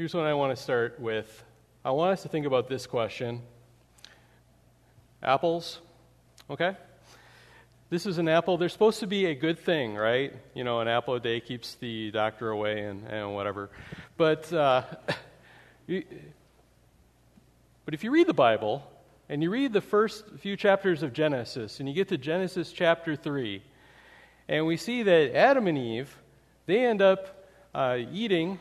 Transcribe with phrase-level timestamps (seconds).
[0.00, 1.44] here's what I want to start with.
[1.84, 3.42] I want us to think about this question
[5.22, 5.78] Apples,
[6.48, 6.74] okay?
[7.90, 8.56] This is an apple.
[8.56, 10.32] They're supposed to be a good thing, right?
[10.54, 13.68] You know, an apple a day keeps the doctor away and, and whatever.
[14.16, 14.84] But, uh,
[15.86, 16.02] you,
[17.84, 18.82] but if you read the Bible
[19.28, 23.16] and you read the first few chapters of Genesis and you get to Genesis chapter
[23.16, 23.62] 3,
[24.48, 26.16] and we see that Adam and Eve,
[26.64, 27.44] they end up
[27.74, 28.58] uh, eating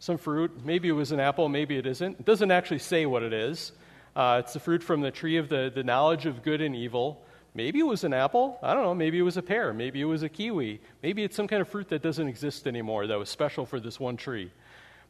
[0.00, 0.64] some fruit.
[0.64, 2.18] Maybe it was an apple, maybe it isn't.
[2.18, 3.70] It doesn't actually say what it is.
[4.16, 7.22] Uh, it's the fruit from the tree of the, the knowledge of good and evil.
[7.54, 8.58] Maybe it was an apple.
[8.62, 8.94] I don't know.
[8.94, 9.72] Maybe it was a pear.
[9.72, 10.80] Maybe it was a kiwi.
[11.02, 14.00] Maybe it's some kind of fruit that doesn't exist anymore that was special for this
[14.00, 14.50] one tree.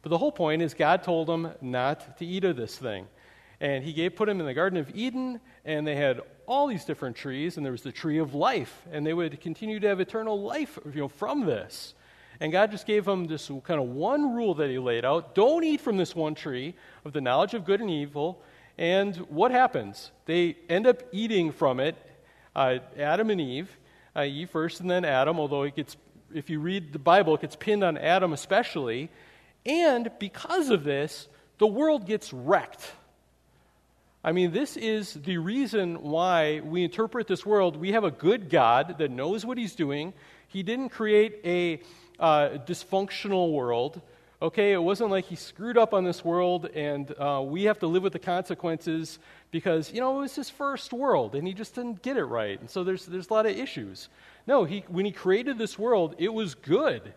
[0.01, 3.07] But the whole point is God told them not to eat of this thing.
[3.61, 6.83] And he gave, put them in the Garden of Eden, and they had all these
[6.83, 9.99] different trees, and there was the tree of life, and they would continue to have
[9.99, 11.93] eternal life you know, from this.
[12.41, 15.63] And God just gave them this kind of one rule that He laid out don't
[15.63, 16.73] eat from this one tree
[17.05, 18.41] of the knowledge of good and evil.
[18.79, 20.11] And what happens?
[20.25, 21.95] They end up eating from it,
[22.55, 23.69] uh, Adam and Eve,
[24.15, 25.95] uh, Eve first and then Adam, although it gets,
[26.33, 29.11] if you read the Bible, it gets pinned on Adam especially.
[29.63, 31.27] And because of this,
[31.59, 32.91] the world gets wrecked.
[34.23, 37.75] I mean, this is the reason why we interpret this world.
[37.75, 40.13] We have a good God that knows what he's doing.
[40.47, 41.81] He didn't create a
[42.21, 44.01] uh, dysfunctional world.
[44.41, 47.87] Okay, it wasn't like he screwed up on this world and uh, we have to
[47.87, 49.19] live with the consequences
[49.51, 52.59] because, you know, it was his first world and he just didn't get it right.
[52.59, 54.09] And so there's, there's a lot of issues.
[54.47, 57.13] No, he, when he created this world, it was good.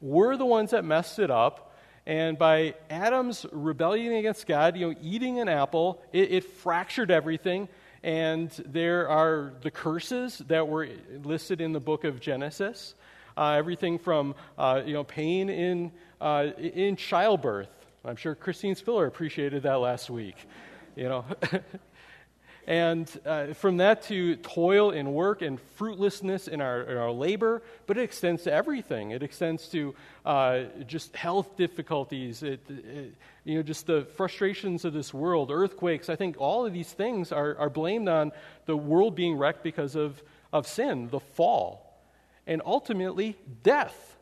[0.00, 1.72] We're the ones that messed it up.
[2.06, 7.68] And by Adam's rebellion against God, you know, eating an apple, it, it fractured everything.
[8.02, 10.88] And there are the curses that were
[11.22, 12.94] listed in the book of Genesis.
[13.36, 15.90] Uh, everything from uh, you know pain in
[16.20, 17.68] uh, in childbirth.
[18.04, 20.36] I'm sure Christine Spiller appreciated that last week.
[20.94, 21.24] You know.
[22.66, 27.62] and uh, from that to toil and work and fruitlessness in our, in our labor,
[27.86, 29.10] but it extends to everything.
[29.10, 33.14] It extends to uh, just health difficulties, it, it,
[33.44, 36.08] you know, just the frustrations of this world, earthquakes.
[36.08, 38.32] I think all of these things are, are blamed on
[38.64, 40.22] the world being wrecked because of,
[40.52, 41.83] of sin, the fall
[42.46, 44.16] and ultimately death.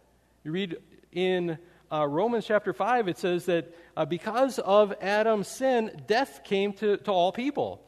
[0.44, 0.76] You read
[1.12, 1.58] in
[1.92, 6.96] uh, Romans chapter 5, it says that uh, because of Adam's sin, death came to,
[6.98, 7.86] to all people.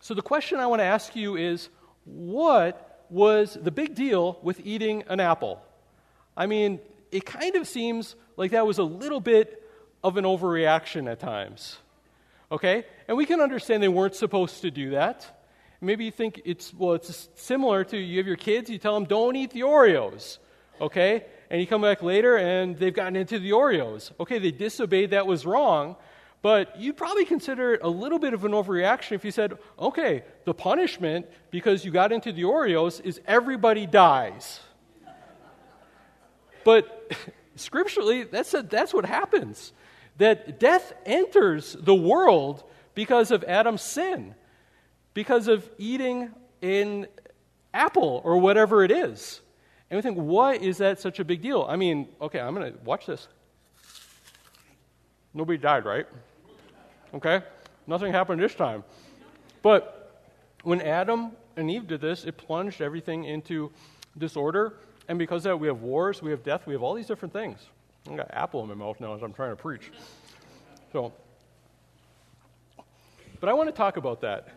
[0.00, 1.68] So the question I want to ask you is
[2.04, 5.62] what was the big deal with eating an apple?
[6.36, 6.80] I mean,
[7.12, 9.62] it kind of seems like that was a little bit
[10.02, 11.78] of an overreaction at times.
[12.50, 12.84] Okay?
[13.08, 15.43] And we can understand they weren't supposed to do that.
[15.84, 19.04] Maybe you think it's, well, it's similar to you have your kids, you tell them,
[19.04, 20.38] don't eat the Oreos,
[20.80, 21.26] okay?
[21.50, 24.10] And you come back later and they've gotten into the Oreos.
[24.18, 25.96] Okay, they disobeyed, that was wrong,
[26.40, 30.24] but you'd probably consider it a little bit of an overreaction if you said, okay,
[30.44, 34.60] the punishment because you got into the Oreos is everybody dies.
[36.64, 37.12] but
[37.56, 39.72] scripturally, that's, a, that's what happens.
[40.16, 44.34] That death enters the world because of Adam's sin
[45.14, 46.30] because of eating
[46.62, 47.06] an
[47.72, 49.40] apple or whatever it is.
[49.90, 51.66] And we think, why is that such a big deal?
[51.68, 53.28] I mean, okay, I'm going to watch this.
[55.32, 56.06] Nobody died, right?
[57.12, 57.42] Okay?
[57.86, 58.84] Nothing happened this time.
[59.62, 60.22] But
[60.62, 63.70] when Adam and Eve did this, it plunged everything into
[64.18, 64.74] disorder.
[65.08, 67.32] And because of that, we have wars, we have death, we have all these different
[67.32, 67.58] things.
[68.10, 69.90] I got apple in my mouth now as I'm trying to preach.
[70.92, 71.12] So,
[73.40, 74.48] but I want to talk about that.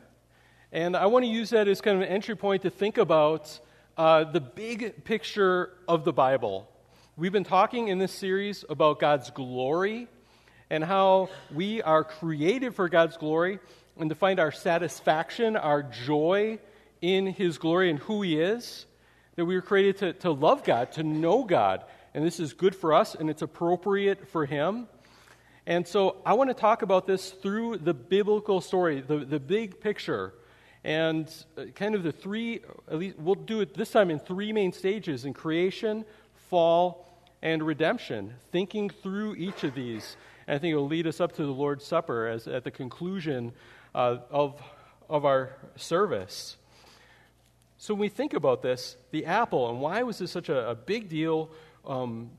[0.73, 3.57] And I want to use that as kind of an entry point to think about
[3.95, 6.69] uh, the big picture of the Bible.
[7.15, 10.09] We've been talking in this series about God's glory
[10.69, 13.59] and how we are created for God's glory
[13.97, 16.59] and to find our satisfaction, our joy
[17.01, 18.85] in His glory and who He is.
[19.37, 21.85] That we were created to, to love God, to know God.
[22.13, 24.89] And this is good for us and it's appropriate for Him.
[25.65, 29.79] And so I want to talk about this through the biblical story, the, the big
[29.79, 30.33] picture
[30.87, 34.53] and uh, kind of the three, at least we'll do it this time in three
[34.53, 36.05] main stages in creation,
[36.49, 37.05] fall,
[37.41, 40.15] and redemption, thinking through each of these.
[40.47, 42.71] And I think it will lead us up to the Lord's Supper as at the
[42.71, 43.51] conclusion
[43.93, 44.61] uh, of,
[45.09, 46.55] of our service.
[47.77, 50.75] So when we think about this, the apple, and why was this such a, a
[50.75, 51.49] big deal?
[51.85, 52.29] Um,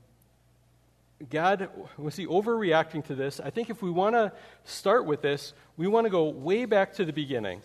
[1.29, 1.69] God
[1.99, 3.39] was he overreacting to this?
[3.39, 4.31] I think if we want to
[4.63, 7.61] start with this, we want to go way back to the beginning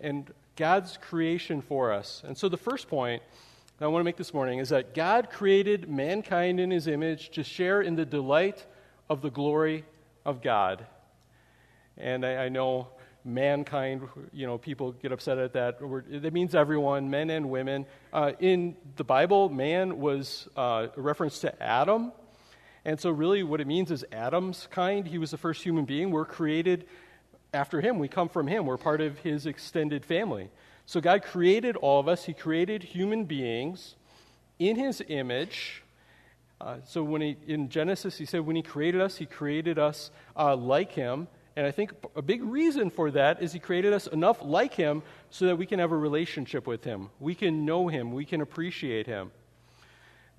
[0.00, 2.22] and God's creation for us.
[2.26, 3.22] And so the first point
[3.78, 7.30] that I want to make this morning is that God created mankind in his image
[7.30, 8.66] to share in the delight
[9.08, 9.84] of the glory
[10.24, 10.84] of God.
[11.96, 12.88] And I, I know
[13.24, 15.78] mankind, you know, people get upset at that.
[16.10, 17.86] It means everyone, men and women.
[18.12, 22.12] Uh, in the Bible, man was uh, a reference to Adam.
[22.84, 25.06] And so, really, what it means is Adam's kind.
[25.06, 26.10] He was the first human being.
[26.10, 26.86] We're created
[27.52, 27.98] after him.
[27.98, 28.66] We come from him.
[28.66, 30.50] We're part of his extended family.
[30.86, 32.24] So, God created all of us.
[32.24, 33.94] He created human beings
[34.58, 35.82] in his image.
[36.60, 40.10] Uh, so, when he, in Genesis, he said, when he created us, he created us
[40.36, 41.28] uh, like him.
[41.56, 45.02] And I think a big reason for that is he created us enough like him
[45.30, 47.10] so that we can have a relationship with him.
[47.18, 48.12] We can know him.
[48.12, 49.30] We can appreciate him.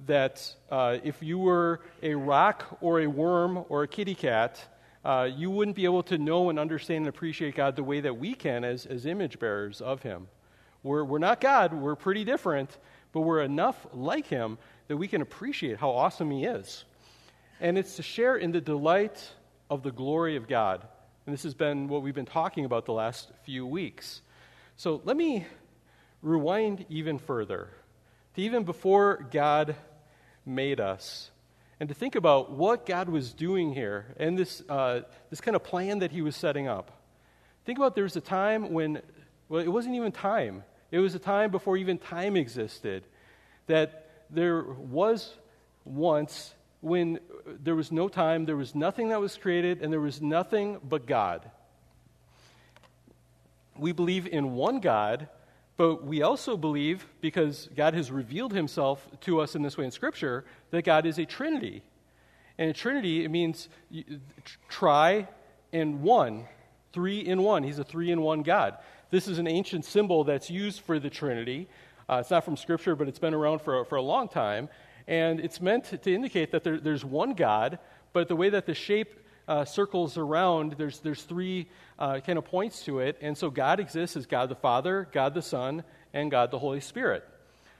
[0.07, 4.59] That uh, if you were a rock or a worm or a kitty cat,
[5.03, 8.17] uh, you wouldn't be able to know and understand and appreciate God the way that
[8.17, 10.27] we can as, as image bearers of him.
[10.83, 12.77] We're, we're not God, we're pretty different,
[13.11, 14.57] but we're enough like him
[14.87, 16.85] that we can appreciate how awesome he is.
[17.59, 19.31] And it's to share in the delight
[19.69, 20.87] of the glory of God.
[21.25, 24.21] And this has been what we've been talking about the last few weeks.
[24.75, 25.45] So let me
[26.21, 27.69] rewind even further
[28.35, 29.75] to even before God
[30.45, 31.30] made us
[31.81, 35.01] and to think about what God was doing here and this, uh,
[35.31, 36.91] this kind of plan that he was setting up.
[37.65, 39.01] Think about there was a time when,
[39.49, 40.63] well, it wasn't even time.
[40.91, 43.03] It was a time before even time existed
[43.65, 45.33] that there was
[45.83, 50.21] once when there was no time, there was nothing that was created, and there was
[50.21, 51.49] nothing but God.
[53.75, 55.29] We believe in one God,
[55.81, 59.89] but we also believe, because God has revealed himself to us in this way in
[59.89, 61.81] Scripture, that God is a Trinity.
[62.59, 63.67] And a Trinity, it means
[64.69, 65.27] try
[65.73, 66.45] and one,
[66.93, 67.63] three in one.
[67.63, 68.77] He's a three in one God.
[69.09, 71.67] This is an ancient symbol that's used for the Trinity.
[72.07, 74.69] Uh, it's not from Scripture, but it's been around for, for a long time.
[75.07, 77.79] And it's meant to, indicate that there, there's one God,
[78.13, 79.15] but the way that the shape
[79.51, 81.67] uh, circles around, there's, there's three
[81.99, 83.17] uh, kind of points to it.
[83.19, 85.83] And so God exists as God the Father, God the Son,
[86.13, 87.27] and God the Holy Spirit.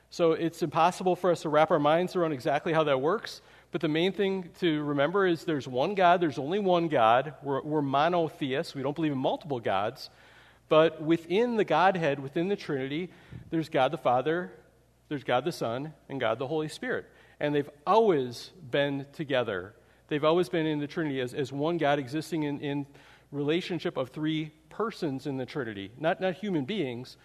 [0.10, 3.42] So it's impossible for us to wrap our minds around exactly how that works.
[3.72, 7.36] But the main thing to remember is there's one God, there's only one God.
[7.42, 10.10] We're, we're monotheists, we don't believe in multiple gods.
[10.68, 13.12] But within the Godhead, within the Trinity,
[13.50, 14.52] there's God the Father,
[15.08, 17.06] there's God the Son, and God the Holy Spirit.
[17.40, 19.74] And they've always been together.
[20.12, 22.86] They've always been in the Trinity as, as one God existing in, in
[23.32, 25.90] relationship of three persons in the Trinity.
[25.98, 27.16] Not, not human beings,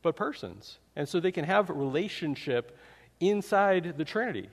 [0.00, 0.78] but persons.
[0.94, 2.78] And so they can have relationship
[3.18, 4.48] inside the Trinity.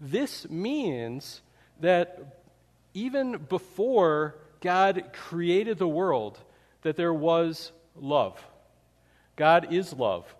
[0.00, 1.42] This means
[1.80, 2.44] that
[2.94, 6.38] even before God created the world,
[6.82, 8.40] that there was love.
[9.34, 10.32] God is love.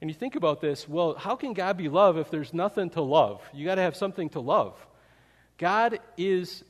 [0.00, 3.02] And you think about this, well, how can God be love if there's nothing to
[3.02, 3.42] love?
[3.52, 4.76] You got to have something to love.
[5.60, 6.64] God is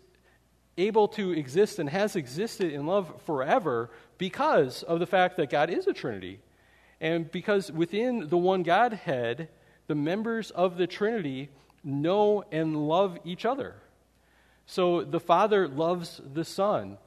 [0.77, 3.89] able to exist and has existed in love forever
[4.19, 6.41] because of the fact that God is a Trinity.
[7.01, 9.49] And because within the one Godhead,
[9.87, 11.51] the members of the Trinity
[11.85, 13.77] know and love each other.
[14.67, 16.99] So the Father loves the Son,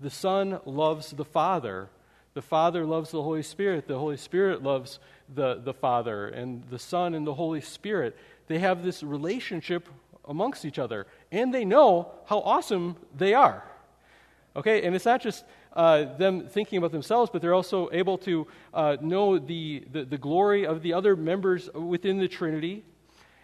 [0.00, 1.88] the Son loves the Father,
[2.34, 4.98] the Father loves the Holy Spirit, the Holy Spirit loves
[5.34, 8.18] the, the Father, and the Son and the Holy Spirit.
[8.48, 9.88] They have this relationship
[10.26, 13.64] amongst each other, and they know how awesome they are.
[14.54, 18.46] Okay, and it's not just uh, them thinking about themselves, but they're also able to
[18.74, 22.84] uh, know the, the, the glory of the other members within the Trinity.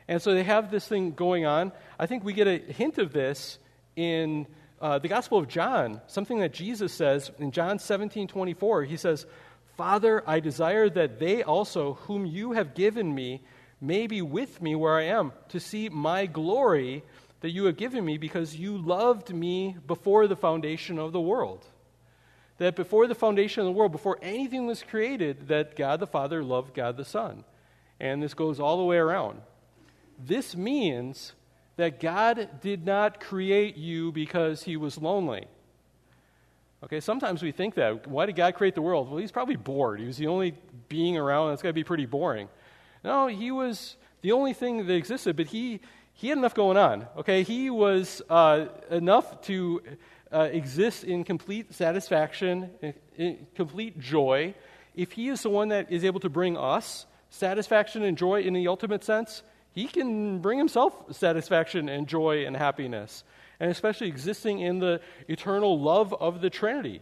[0.07, 1.73] And so they have this thing going on.
[1.99, 3.59] I think we get a hint of this
[3.97, 4.47] in
[4.81, 8.85] uh, the Gospel of John, something that Jesus says in John 17 24.
[8.85, 9.27] He says,
[9.77, 13.43] Father, I desire that they also, whom you have given me,
[13.81, 17.03] may be with me where I am, to see my glory
[17.41, 21.65] that you have given me because you loved me before the foundation of the world.
[22.59, 26.43] That before the foundation of the world, before anything was created, that God the Father
[26.43, 27.45] loved God the Son.
[28.01, 29.41] And this goes all the way around.
[30.19, 31.35] This means
[31.77, 35.47] that God did not create you because he was lonely.
[36.83, 38.07] Okay, sometimes we think that.
[38.07, 39.09] Why did God create the world?
[39.09, 40.01] Well, he's probably bored.
[40.01, 40.55] He was the only
[40.89, 41.51] being around.
[41.51, 42.49] That's got to be pretty boring.
[43.05, 45.81] No, he was the only thing that existed, but he,
[46.13, 47.07] he had enough going on.
[47.17, 49.83] Okay, he was uh, enough to
[50.33, 54.55] uh, exist in complete satisfaction, in, in complete joy.
[54.95, 58.55] If he is the one that is able to bring us satisfaction and joy in
[58.55, 63.23] the ultimate sense, he can bring himself satisfaction and joy and happiness,
[63.61, 67.01] and especially existing in the eternal love of the Trinity.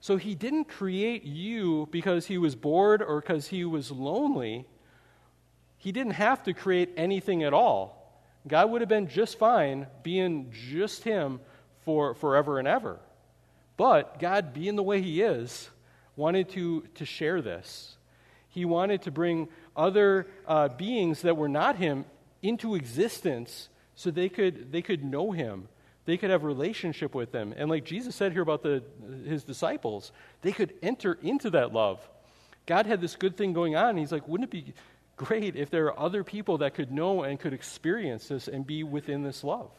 [0.00, 4.66] So he didn't create you because he was bored or because he was lonely.
[5.86, 8.12] He didn't have to create anything at all.
[8.48, 11.38] God would have been just fine being just him
[11.84, 12.98] for forever and ever.
[13.76, 15.70] But God, being the way He is,
[16.16, 17.94] wanted to, to share this.
[18.48, 22.04] He wanted to bring other uh, beings that were not Him
[22.42, 25.68] into existence so they could, they could know Him.
[26.04, 27.54] They could have a relationship with Him.
[27.56, 28.82] And like Jesus said here about the,
[29.24, 30.10] His disciples,
[30.42, 32.00] they could enter into that love.
[32.66, 33.90] God had this good thing going on.
[33.90, 34.74] And he's like, wouldn't it be
[35.16, 38.82] great if there are other people that could know and could experience this and be
[38.82, 39.70] within this love?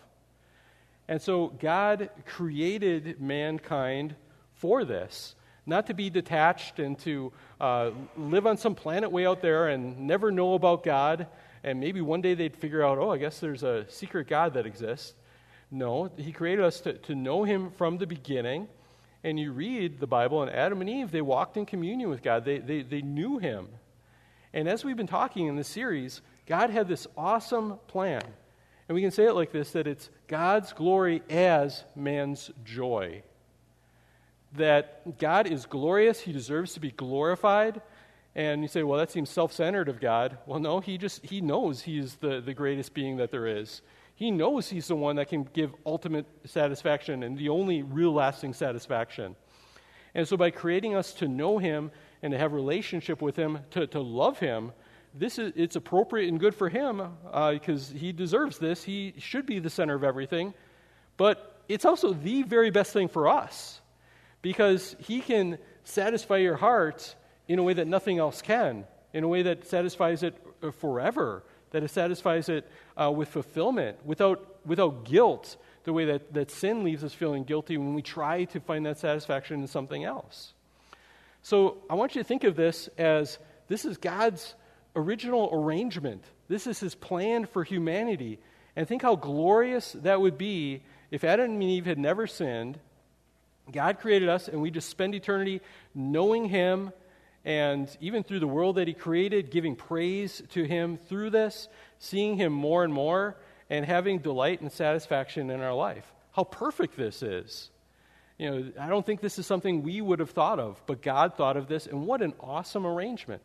[1.07, 4.15] And so God created mankind
[4.55, 9.41] for this, not to be detached and to uh, live on some planet way out
[9.41, 11.27] there and never know about God.
[11.63, 14.65] And maybe one day they'd figure out, oh, I guess there's a secret God that
[14.65, 15.13] exists.
[15.71, 18.67] No, He created us to, to know Him from the beginning.
[19.23, 22.45] And you read the Bible, and Adam and Eve, they walked in communion with God,
[22.45, 23.67] they, they, they knew Him.
[24.53, 28.23] And as we've been talking in this series, God had this awesome plan
[28.87, 33.23] and we can say it like this that it's God's glory as man's joy.
[34.55, 37.81] That God is glorious, he deserves to be glorified.
[38.33, 40.37] And you say, well, that seems self centered of God.
[40.45, 43.81] Well, no, he just he knows he's the, the greatest being that there is.
[44.15, 48.53] He knows he's the one that can give ultimate satisfaction and the only real lasting
[48.53, 49.35] satisfaction.
[50.15, 53.87] And so by creating us to know him and to have relationship with him, to,
[53.87, 54.71] to love him,
[55.13, 57.01] this is it's appropriate and good for him
[57.51, 58.83] because uh, he deserves this.
[58.83, 60.53] He should be the center of everything.
[61.17, 63.81] But it's also the very best thing for us
[64.41, 67.15] because he can satisfy your heart
[67.47, 71.43] in a way that nothing else can, in a way that satisfies it uh, forever,
[71.71, 72.69] that it satisfies it
[73.01, 77.77] uh, with fulfillment, without, without guilt, the way that, that sin leaves us feeling guilty
[77.77, 80.53] when we try to find that satisfaction in something else.
[81.47, 83.39] So I want you to think of this as
[83.69, 84.53] this is God's
[84.97, 86.25] original arrangement.
[86.49, 88.39] This is his plan for humanity.
[88.75, 92.77] And think how glorious that would be if Adam and Eve had never sinned.
[93.71, 95.61] God created us, and we just spend eternity
[95.95, 96.91] knowing him
[97.45, 102.35] and even through the world that he created, giving praise to him through this, seeing
[102.35, 103.37] him more and more,
[103.69, 106.11] and having delight and satisfaction in our life.
[106.33, 107.69] How perfect this is.
[108.37, 111.35] You know, I don't think this is something we would have thought of, but God
[111.35, 113.41] thought of this, and what an awesome arrangement.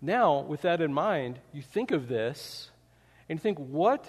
[0.00, 2.70] Now, with that in mind, you think of this
[3.28, 4.06] and you think, what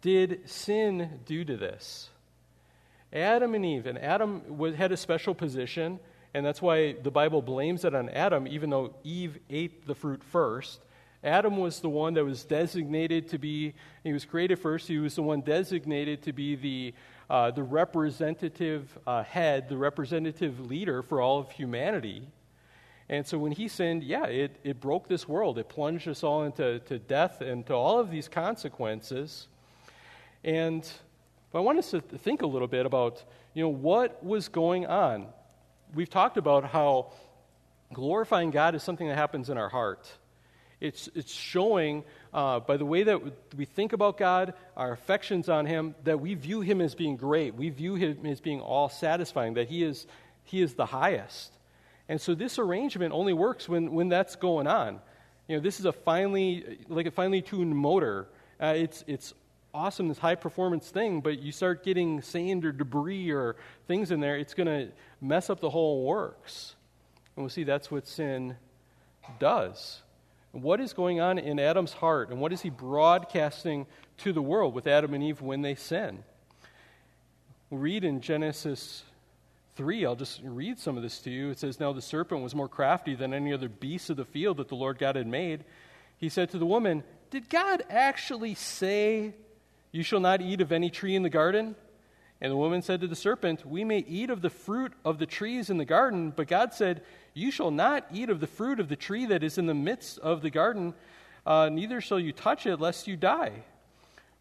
[0.00, 2.10] did sin do to this?
[3.12, 6.00] Adam and Eve, and Adam had a special position,
[6.34, 10.22] and that's why the Bible blames it on Adam, even though Eve ate the fruit
[10.24, 10.80] first.
[11.22, 13.72] Adam was the one that was designated to be,
[14.02, 16.94] he was created first, he was the one designated to be the,
[17.30, 22.28] uh, the representative uh, head, the representative leader for all of humanity.
[23.08, 25.58] And so when he sinned, yeah, it, it broke this world.
[25.58, 29.48] It plunged us all into to death and to all of these consequences.
[30.42, 30.90] And
[31.54, 35.26] I want us to think a little bit about, you know, what was going on.
[35.94, 37.12] We've talked about how
[37.92, 40.10] glorifying God is something that happens in our heart.
[40.80, 43.20] It's, it's showing uh, by the way that
[43.56, 47.54] we think about God, our affections on Him, that we view Him as being great.
[47.54, 50.06] We view Him as being all satisfying, that He is,
[50.44, 51.52] he is the highest.
[52.08, 55.00] And so this arrangement only works when, when that's going on.
[55.48, 58.28] You know, this is a finely, like a finely tuned motor.
[58.60, 59.34] Uh, it's, it's
[59.74, 63.56] awesome, this high performance thing, but you start getting sand or debris or
[63.88, 66.76] things in there, it's going to mess up the whole works.
[67.36, 68.56] And we'll see that's what sin
[69.38, 70.00] does.
[70.54, 73.86] What is going on in Adam's heart, and what is he broadcasting
[74.18, 76.24] to the world with Adam and Eve when they sin?
[77.70, 79.02] read in Genesis
[79.76, 81.50] 3, I'll just read some of this to you.
[81.50, 84.58] It says, Now the serpent was more crafty than any other beast of the field
[84.58, 85.64] that the Lord God had made.
[86.16, 89.34] He said to the woman, Did God actually say,
[89.90, 91.74] You shall not eat of any tree in the garden?
[92.44, 95.24] And the woman said to the serpent, We may eat of the fruit of the
[95.24, 97.00] trees in the garden, but God said,
[97.32, 100.18] You shall not eat of the fruit of the tree that is in the midst
[100.18, 100.92] of the garden,
[101.46, 103.62] uh, neither shall you touch it, lest you die.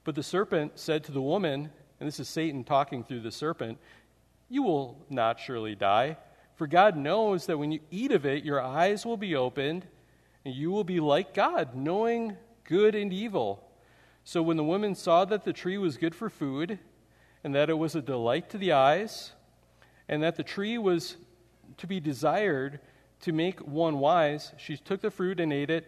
[0.04, 1.70] But the serpent said to the woman,
[2.02, 3.78] and this is Satan talking through the serpent,
[4.50, 6.18] you will not surely die.
[6.58, 9.88] For God knows that when you eat of it, your eyes will be opened,
[10.44, 13.64] and you will be like God, knowing good and evil.
[14.26, 16.80] So when the woman saw that the tree was good for food,
[17.44, 19.34] and that it was a delight to the eyes,
[20.08, 21.18] and that the tree was
[21.78, 22.80] to be desired
[23.22, 25.88] to make one wise, she took the fruit and ate it.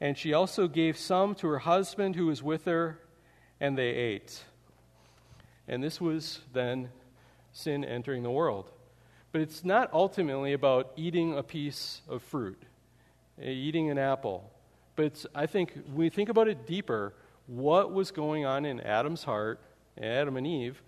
[0.00, 3.00] And she also gave some to her husband who was with her,
[3.60, 4.42] and they ate.
[5.66, 6.90] And this was then
[7.52, 8.70] sin entering the world.
[9.32, 12.60] But it's not ultimately about eating a piece of fruit,
[13.40, 14.50] eh, eating an apple.
[14.96, 17.14] But I think when we think about it deeper,
[17.46, 19.60] what was going on in Adam's heart,
[20.00, 20.82] Adam and Eve,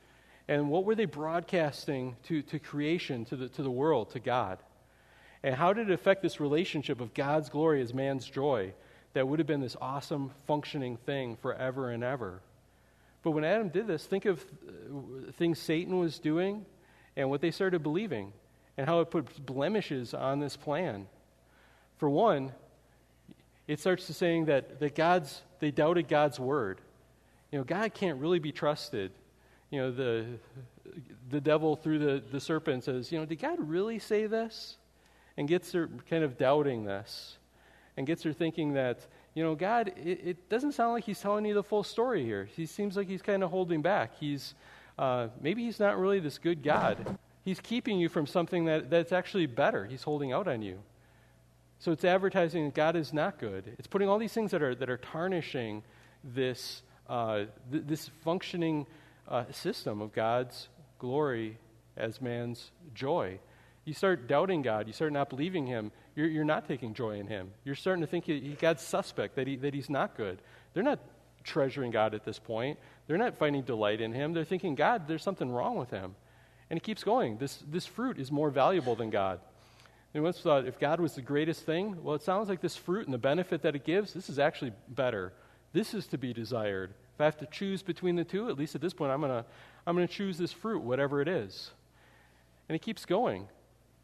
[0.48, 4.58] And what were they broadcasting to, to creation, to the, to the world, to God?
[5.42, 8.72] And how did it affect this relationship of God's glory as man's joy
[9.14, 12.42] that would have been this awesome, functioning thing forever and ever?
[13.22, 16.64] But when Adam did this, think of uh, things Satan was doing
[17.16, 18.32] and what they started believing
[18.76, 21.06] and how it put blemishes on this plan.
[21.98, 22.52] For one,
[23.66, 26.80] it starts to saying that, that God's, they doubted God's word.
[27.50, 29.12] You know, God can't really be trusted.
[29.70, 30.26] You know, the,
[31.30, 34.76] the devil through the, the serpent says, you know, did God really say this?
[35.36, 37.38] And gets her kind of doubting this
[37.96, 41.44] and gets her thinking that, you know, God, it, it doesn't sound like he's telling
[41.44, 42.48] you the full story here.
[42.56, 44.12] He seems like he's kind of holding back.
[44.18, 44.54] He's,
[44.98, 47.18] uh, maybe he's not really this good God.
[47.44, 49.86] He's keeping you from something that, that's actually better.
[49.86, 50.78] He's holding out on you.
[51.78, 53.64] So it's advertising that God is not good.
[53.78, 55.82] It's putting all these things that are, that are tarnishing
[56.22, 58.86] this, uh, th- this functioning
[59.28, 61.58] uh, system of God's glory
[61.96, 63.40] as man's joy.
[63.84, 64.86] You start doubting God.
[64.86, 65.90] You start not believing Him.
[66.14, 67.50] You're, you're not taking joy in Him.
[67.64, 70.40] You're starting to think he, God's suspect, that, he, that He's not good.
[70.72, 71.00] They're not
[71.42, 72.78] treasuring God at this point.
[73.06, 74.32] They're not finding delight in Him.
[74.32, 76.14] They're thinking, God, there's something wrong with Him.
[76.68, 77.38] And it keeps going.
[77.38, 79.40] This, this fruit is more valuable than God.
[80.14, 83.06] And once thought, if God was the greatest thing, well, it sounds like this fruit
[83.06, 85.32] and the benefit that it gives, this is actually better.
[85.72, 86.94] This is to be desired.
[87.20, 89.30] If I have to choose between the two, at least at this point, I'm going
[89.30, 89.44] to
[89.86, 91.70] I'm going to choose this fruit, whatever it is.
[92.66, 93.46] And it keeps going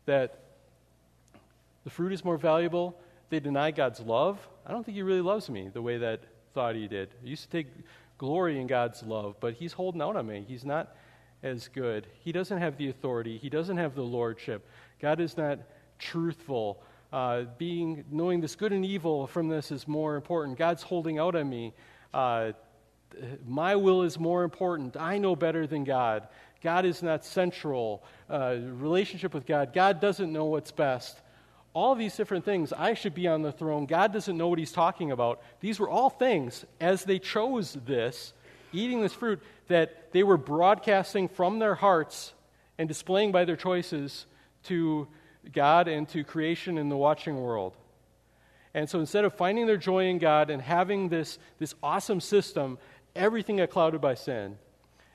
[0.04, 0.38] that
[1.84, 2.94] the fruit is more valuable.
[3.30, 4.46] They deny God's love.
[4.66, 7.08] I don't think he really loves me the way that thought he did.
[7.24, 7.68] I used to take
[8.18, 10.44] glory in God's love, but he's holding out on me.
[10.46, 10.94] He's not
[11.42, 12.06] as good.
[12.20, 13.38] He doesn't have the authority.
[13.38, 14.68] He doesn't have the lordship.
[15.00, 15.60] God is not
[15.98, 16.82] truthful.
[17.10, 20.58] Uh, being knowing this good and evil from this is more important.
[20.58, 21.72] God's holding out on me.
[22.12, 22.52] Uh,
[23.46, 24.96] my will is more important.
[24.96, 26.28] I know better than God.
[26.62, 28.02] God is not central.
[28.28, 29.72] Uh, relationship with God.
[29.72, 31.20] God doesn't know what's best.
[31.72, 32.72] All these different things.
[32.72, 33.86] I should be on the throne.
[33.86, 35.42] God doesn't know what he's talking about.
[35.60, 38.32] These were all things, as they chose this,
[38.72, 42.32] eating this fruit, that they were broadcasting from their hearts
[42.78, 44.26] and displaying by their choices
[44.64, 45.06] to
[45.52, 47.76] God and to creation and the watching world.
[48.76, 52.78] And so instead of finding their joy in God and having this, this awesome system,
[53.16, 54.56] everything clouded by sin.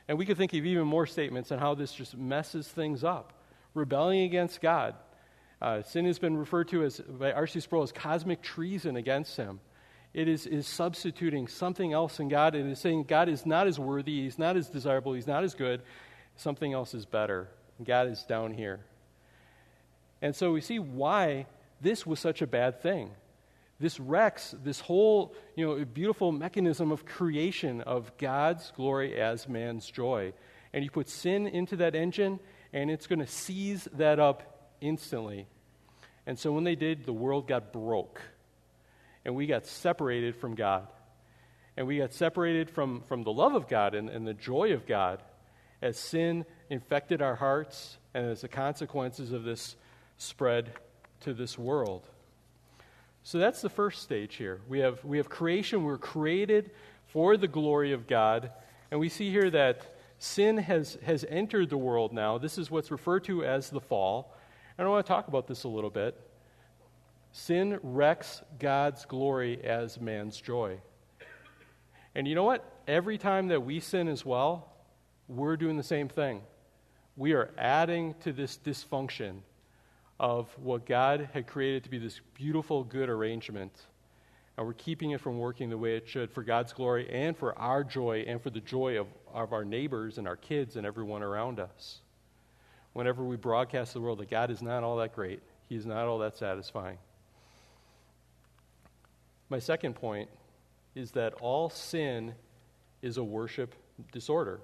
[0.08, 3.34] And we could think of even more statements on how this just messes things up.
[3.74, 4.96] Rebelling against God.
[5.62, 7.60] Uh, sin has been referred to as, by R.C.
[7.60, 9.60] Sproul as cosmic treason against Him.
[10.14, 12.56] It is, is substituting something else in God.
[12.56, 15.54] It is saying God is not as worthy, He's not as desirable, He's not as
[15.54, 15.82] good.
[16.36, 17.48] Something else is better.
[17.84, 18.82] God is down here.
[20.22, 21.46] And so we see why
[21.80, 23.12] this was such a bad thing.
[23.82, 29.90] This wrecks this whole you know, beautiful mechanism of creation of God's glory as man's
[29.90, 30.34] joy.
[30.72, 32.40] And you put sin into that engine,
[32.72, 35.48] and it's going to seize that up instantly.
[36.28, 38.22] And so when they did, the world got broke.
[39.26, 40.88] And we got separated from God.
[41.76, 44.86] And we got separated from, from the love of God and, and the joy of
[44.86, 45.24] God
[45.82, 49.76] as sin infected our hearts and as the consequences of this
[50.18, 50.72] spread
[51.22, 52.08] to this world.
[53.24, 54.62] So that's the first stage here.
[54.68, 55.84] We have, we have creation.
[55.84, 56.72] We're created
[57.08, 58.52] for the glory of God.
[58.90, 62.38] And we see here that sin has, has entered the world now.
[62.38, 64.36] This is what's referred to as the fall.
[64.78, 66.20] And I want to talk about this a little bit.
[67.32, 70.80] Sin wrecks God's glory as man's joy.
[72.16, 72.66] And you know what?
[72.88, 74.74] Every time that we sin as well,
[75.28, 76.42] we're doing the same thing.
[77.16, 79.42] We are adding to this dysfunction
[80.22, 83.74] of what God had created to be this beautiful, good arrangement.
[84.56, 87.58] And we're keeping it from working the way it should for God's glory and for
[87.58, 91.24] our joy and for the joy of, of our neighbors and our kids and everyone
[91.24, 92.02] around us.
[92.94, 95.88] Whenever we broadcast to the world that God is not all that great, He is
[95.88, 97.00] not all that satisfying.
[99.50, 100.30] My second point
[100.94, 102.36] is that all sin
[103.02, 103.74] is a worship
[104.12, 104.60] disorder.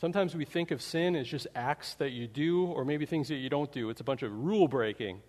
[0.00, 3.36] Sometimes we think of sin as just acts that you do or maybe things that
[3.36, 3.90] you don't do.
[3.90, 5.20] It's a bunch of rule breaking.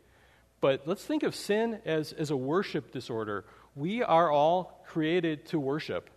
[0.61, 3.45] But let's think of sin as, as a worship disorder.
[3.75, 6.09] We are all created to worship.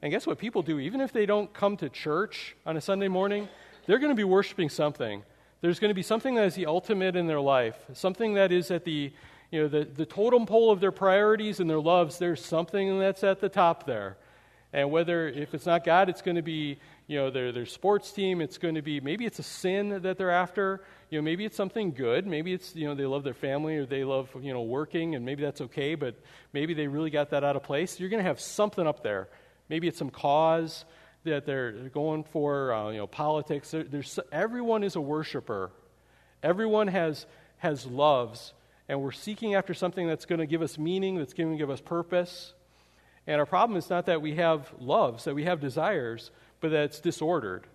[0.00, 0.78] And guess what people do?
[0.78, 3.48] Even if they don't come to church on a Sunday morning,
[3.86, 5.24] they're going to be worshiping something.
[5.60, 8.70] There's going to be something that is the ultimate in their life, something that is
[8.70, 9.12] at the,
[9.50, 12.18] you know, the, the totem pole of their priorities and their loves.
[12.18, 14.18] There's something that's at the top there.
[14.72, 18.10] And whether, if it's not God, it's going to be you know, their, their sports
[18.12, 18.40] team.
[18.40, 20.82] It's going to be, maybe it's a sin that they're after.
[21.10, 22.26] You know, maybe it's something good.
[22.26, 25.24] Maybe it's, you know, they love their family or they love, you know, working and
[25.24, 26.16] maybe that's okay, but
[26.52, 28.00] maybe they really got that out of place.
[28.00, 29.28] You're going to have something up there.
[29.68, 30.84] Maybe it's some cause
[31.24, 33.70] that they're going for, uh, you know, politics.
[33.70, 35.70] There, there's, everyone is a worshiper.
[36.42, 37.26] Everyone has,
[37.58, 38.52] has loves,
[38.88, 41.70] and we're seeking after something that's going to give us meaning, that's going to give
[41.70, 42.54] us purpose.
[43.26, 46.84] And our problem is not that we have loves, that we have desires, but that
[46.84, 47.66] it's disordered.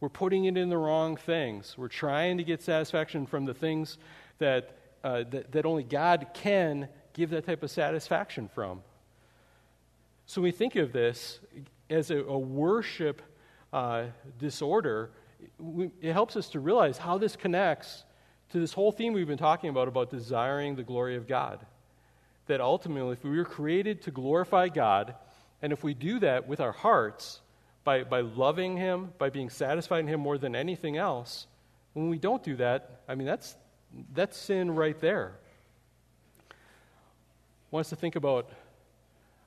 [0.00, 1.76] We're putting it in the wrong things.
[1.78, 3.98] We're trying to get satisfaction from the things
[4.38, 8.82] that, uh, that, that only God can give that type of satisfaction from.
[10.26, 11.40] So we think of this
[11.88, 13.22] as a, a worship
[13.72, 14.04] uh,
[14.38, 15.10] disorder.
[16.00, 18.04] It helps us to realize how this connects
[18.50, 21.64] to this whole theme we've been talking about about desiring the glory of God.
[22.46, 25.14] That ultimately, if we were created to glorify God,
[25.62, 27.40] and if we do that with our hearts,
[27.84, 31.46] by, by loving Him, by being satisfied in Him more than anything else,
[31.92, 33.54] when we don't do that, I mean, that's,
[34.12, 35.34] that's sin right there.
[36.50, 36.54] I
[37.70, 38.50] want us to think about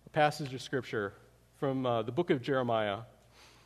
[0.05, 1.13] a passage of Scripture
[1.59, 2.99] from uh, the book of Jeremiah.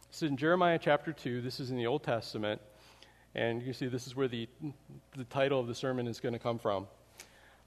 [0.09, 1.41] This is in Jeremiah chapter 2.
[1.41, 2.61] This is in the Old Testament.
[3.35, 4.47] And you see this is where the,
[5.15, 6.87] the title of the sermon is going to come from.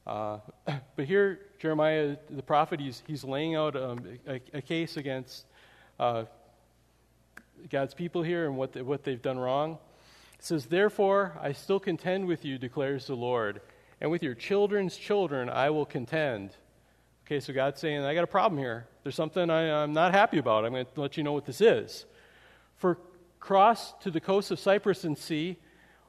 [0.07, 0.39] Uh,
[0.97, 5.47] but here, Jeremiah, the prophet, he's, he's laying out um, a, a, case against
[5.99, 6.25] uh,
[7.71, 9.79] God's people here and what, they, what they've done wrong.
[10.39, 13.61] It says, Therefore, I still contend with you, declares the Lord,
[14.01, 16.57] and with your children's children I will contend.
[17.27, 18.87] Okay, so God's saying, I got a problem here.
[19.03, 20.65] There's something I, I'm not happy about.
[20.65, 22.05] I'm going to let you know what this is.
[22.77, 22.99] For
[23.41, 25.57] cross to the coast of Cyprus and see,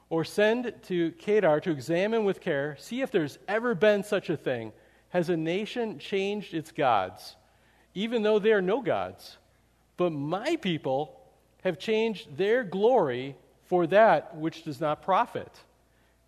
[0.08, 4.36] or send to Kedar to examine with care, see if there's ever been such a
[4.36, 4.72] thing.
[5.08, 7.36] Has a nation changed its gods,
[7.94, 9.38] even though they are no gods?
[9.96, 11.15] But my people
[11.66, 15.50] have changed their glory for that which does not profit.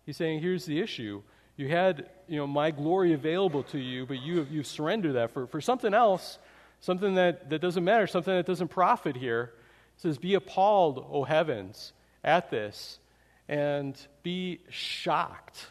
[0.05, 1.21] He's saying, here's the issue.
[1.57, 5.47] You had, you know, my glory available to you, but you, you've surrendered that for,
[5.47, 6.39] for something else,
[6.79, 9.53] something that, that doesn't matter, something that doesn't profit here
[9.97, 12.99] says, Be appalled, O heavens, at this,
[13.47, 15.67] and be shocked.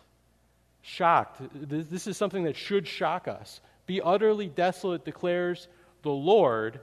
[0.83, 1.41] Shocked.
[1.55, 3.61] This is something that should shock us.
[3.87, 5.69] Be utterly desolate, declares
[6.03, 6.81] the Lord.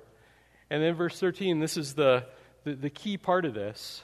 [0.69, 2.25] And then verse 13, this is the,
[2.65, 4.04] the, the key part of this.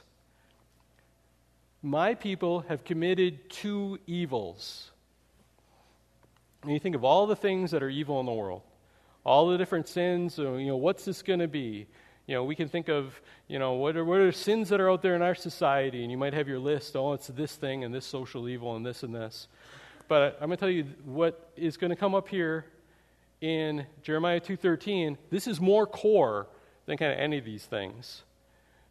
[1.82, 4.90] My people have committed two evils.
[6.62, 8.62] And you think of all the things that are evil in the world,
[9.24, 11.88] all the different sins, you know, what's this going to be?
[12.26, 14.88] You know, we can think of, you know, what are, what are sins that are
[14.88, 16.02] out there in our society?
[16.02, 18.86] And you might have your list, oh, it's this thing and this social evil and
[18.86, 19.48] this and this.
[20.06, 22.64] But I'm going to tell you what is going to come up here
[23.40, 25.16] in Jeremiah 2.13.
[25.30, 26.46] This is more core
[26.86, 28.22] than kind of any of these things.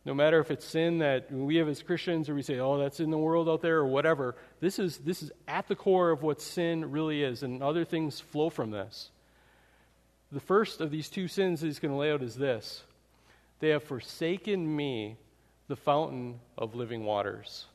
[0.03, 2.99] No matter if it's sin that we have as Christians or we say, oh, that's
[2.99, 6.23] in the world out there or whatever, this is, this is at the core of
[6.23, 9.11] what sin really is, and other things flow from this.
[10.31, 12.83] The first of these two sins he's going to lay out is this
[13.59, 15.17] they have forsaken me,
[15.67, 17.65] the fountain of living waters.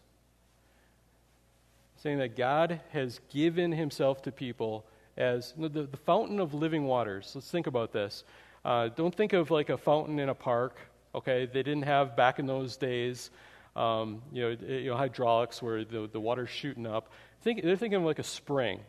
[1.99, 4.85] Saying that God has given himself to people
[5.17, 7.33] as the, the fountain of living waters.
[7.35, 8.25] Let's think about this.
[8.65, 10.77] Uh, don't think of like a fountain in a park,
[11.16, 11.46] okay?
[11.46, 13.31] They didn't have back in those days,
[13.74, 17.11] um, you, know, you know, hydraulics where the, the water's shooting up.
[17.42, 18.81] Think, they're thinking of like a spring.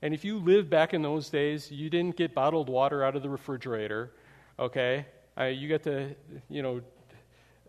[0.00, 3.22] And if you lived back in those days, you didn't get bottled water out of
[3.22, 4.12] the refrigerator,
[4.58, 5.06] okay?
[5.38, 6.14] Uh, you get to,
[6.48, 6.82] you know,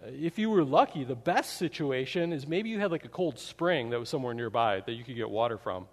[0.06, 3.89] if you were lucky, the best situation is maybe you had like a cold spring
[3.89, 5.88] that was somewhere nearby that you could get water from.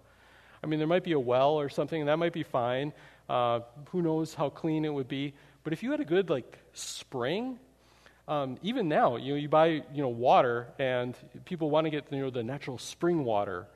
[0.63, 2.93] I mean, there might be a well or something, and that might be fine.
[3.27, 5.33] Uh, who knows how clean it would be?
[5.63, 7.59] But if you had a good like spring,
[8.27, 12.11] um, even now, you know, you buy you know water, and people want to get
[12.11, 13.67] you know the natural spring water.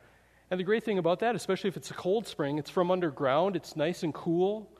[0.49, 3.55] And the great thing about that, especially if it's a cold spring, it's from underground.
[3.57, 4.71] It's nice and cool.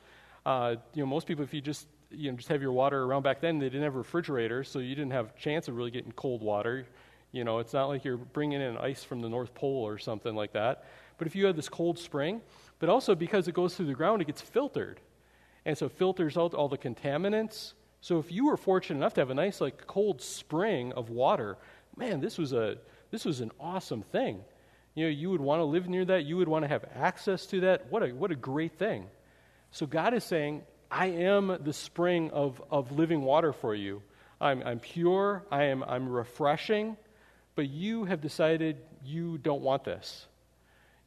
[0.45, 3.23] Uh, you know, most people, if you just you know, just have your water around.
[3.23, 6.11] Back then, they didn't have refrigerators, so you didn't have a chance of really getting
[6.13, 6.87] cold water.
[7.31, 10.35] You know, it's not like you're bringing in ice from the North Pole or something
[10.35, 10.85] like that.
[11.17, 12.41] But if you have this cold spring,
[12.79, 14.99] but also because it goes through the ground, it gets filtered.
[15.67, 17.73] And so filters out all the contaminants.
[17.99, 21.57] So if you were fortunate enough to have a nice, like, cold spring of water,
[21.97, 22.77] man, this was, a,
[23.11, 24.39] this was an awesome thing.
[24.95, 26.23] You know, you would want to live near that.
[26.23, 27.91] You would want to have access to that.
[27.91, 29.07] What a, what a great thing.
[29.71, 34.01] So God is saying, I am the spring of, of living water for you.
[34.39, 36.95] I'm, I'm pure, I am, I'm refreshing,
[37.55, 40.27] but you have decided you don't want this.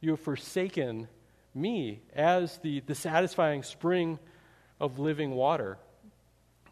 [0.01, 1.07] You have forsaken
[1.55, 4.19] me as the, the satisfying spring
[4.81, 5.77] of living water.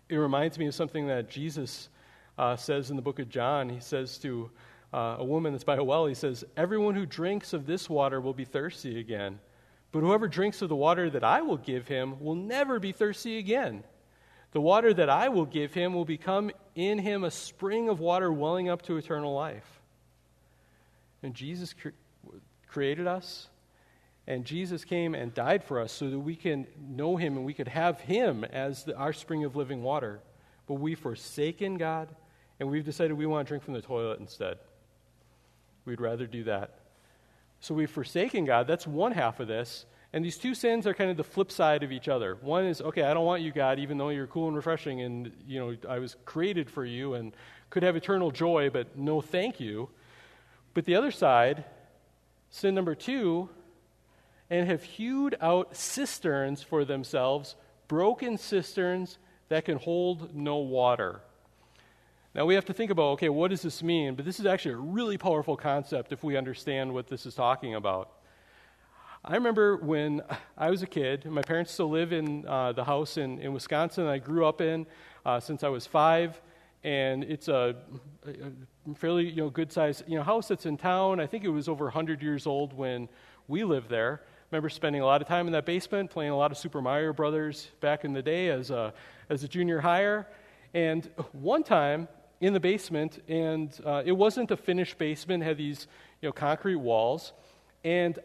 [0.10, 1.90] It reminds me of something that Jesus
[2.38, 3.70] uh, says in the book of John.
[3.70, 4.50] He says to
[4.92, 8.20] uh, a woman that's by a well, he says, Everyone who drinks of this water
[8.20, 9.40] will be thirsty again.
[9.92, 13.38] But whoever drinks of the water that I will give him will never be thirsty
[13.38, 13.84] again.
[14.52, 18.32] The water that I will give him will become in him a spring of water
[18.32, 19.82] welling up to eternal life.
[21.22, 21.90] And Jesus cre-
[22.68, 23.50] created us,
[24.30, 27.54] and Jesus came and died for us so that we can know him and we
[27.56, 30.20] could have him as the, our spring of living water.
[30.68, 32.10] But we've forsaken God,
[32.60, 34.60] and we've decided we want to drink from the toilet instead.
[35.84, 36.76] We'd rather do that.
[37.60, 38.68] So we've forsaken God.
[38.68, 39.88] That's one half of this.
[40.14, 42.38] And these two sins are kind of the flip side of each other.
[42.42, 45.32] One is, okay, I don't want you, God, even though you're cool and refreshing and,
[45.48, 47.34] you know, I was created for you and
[47.72, 49.90] could have eternal joy, but no thank you.
[50.76, 51.66] But the other side,
[52.52, 53.50] sin number two,
[54.50, 57.56] and have hewed out cisterns for themselves,
[57.88, 59.18] broken cisterns
[59.50, 61.22] that can hold no water.
[62.36, 64.16] Now we have to think about okay, what does this mean?
[64.16, 67.76] But this is actually a really powerful concept if we understand what this is talking
[67.76, 68.12] about.
[69.26, 70.22] I remember when
[70.58, 74.06] I was a kid, my parents still live in uh, the house in, in Wisconsin
[74.08, 74.88] I grew up in
[75.26, 76.40] uh, since I was five.
[76.84, 77.76] And it's a,
[78.26, 81.20] a fairly you know, good sized you know, house that's in town.
[81.20, 83.10] I think it was over 100 years old when
[83.50, 84.22] we lived there.
[84.52, 87.14] Remember spending a lot of time in that basement, playing a lot of Super Mario
[87.14, 88.94] Brothers back in the day as a,
[89.30, 90.28] as a junior higher.
[90.74, 92.08] And one time
[92.42, 95.86] in the basement, and uh, it wasn't a finished basement, had these
[96.22, 97.32] you know, concrete walls.
[97.84, 98.18] And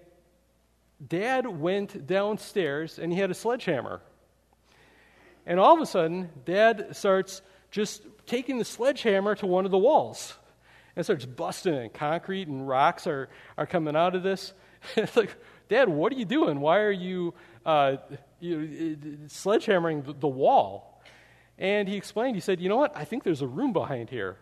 [1.06, 4.00] dad went downstairs and he had a sledgehammer.
[5.44, 9.78] And all of a sudden, dad starts just taking the sledgehammer to one of the
[9.78, 10.38] walls
[10.96, 11.92] and starts busting it.
[11.92, 14.54] Concrete and rocks are, are coming out of this.
[14.96, 15.36] it's like,
[15.68, 16.60] Dad, what are you doing?
[16.60, 17.96] Why are you, uh,
[18.40, 18.96] you
[19.26, 21.02] sledgehammering the, the wall?
[21.58, 22.96] And he explained, he said, You know what?
[22.96, 24.36] I think there's a room behind here.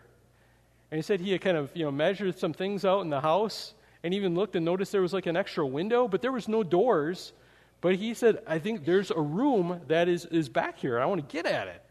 [0.91, 3.21] And he said he had kind of you know, measured some things out in the
[3.21, 6.47] house and even looked and noticed there was like an extra window, but there was
[6.47, 7.33] no doors.
[7.81, 10.99] But he said, I think there's a room that is, is back here.
[10.99, 11.81] I want to get at it.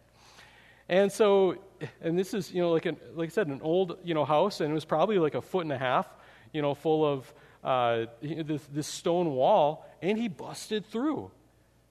[0.89, 1.57] And so,
[2.01, 4.61] and this is, you know, like, an, like I said, an old, you know, house,
[4.61, 6.07] and it was probably like a foot and a half,
[6.53, 7.33] you know, full of
[7.63, 11.31] uh, this, this stone wall, and he busted through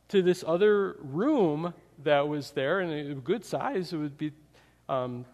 [0.09, 3.93] to this other room that was there, and a good size.
[3.93, 4.31] It would be,
[4.89, 5.25] um,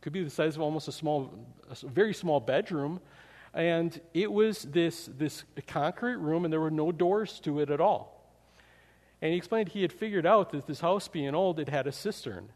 [0.00, 1.32] could be the size of almost a small,
[1.70, 3.00] a very small bedroom,
[3.52, 7.80] and it was this, this concrete room, and there were no doors to it at
[7.80, 8.16] all.
[9.22, 11.92] And he explained he had figured out that this house being old, it had a
[11.92, 12.50] cistern.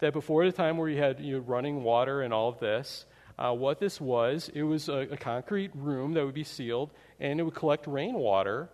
[0.00, 3.06] That before the time where you had you know, running water and all of this,
[3.38, 7.40] uh, what this was, it was a, a, concrete room that would be sealed, and
[7.40, 8.68] it would collect rainwater,